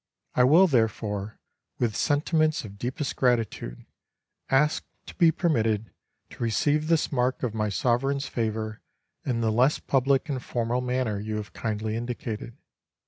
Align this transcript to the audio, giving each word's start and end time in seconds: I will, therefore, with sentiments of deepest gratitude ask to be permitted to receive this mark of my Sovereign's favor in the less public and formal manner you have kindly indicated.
I 0.33 0.43
will, 0.45 0.65
therefore, 0.65 1.37
with 1.77 1.95
sentiments 1.95 2.65
of 2.65 2.79
deepest 2.79 3.15
gratitude 3.15 3.85
ask 4.49 4.83
to 5.05 5.13
be 5.13 5.31
permitted 5.31 5.91
to 6.31 6.41
receive 6.41 6.87
this 6.87 7.11
mark 7.11 7.43
of 7.43 7.53
my 7.53 7.69
Sovereign's 7.69 8.25
favor 8.25 8.81
in 9.25 9.41
the 9.41 9.51
less 9.51 9.77
public 9.77 10.27
and 10.27 10.41
formal 10.43 10.81
manner 10.81 11.19
you 11.19 11.35
have 11.35 11.53
kindly 11.53 11.95
indicated. 11.95 12.57